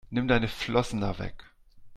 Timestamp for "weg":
1.19-1.35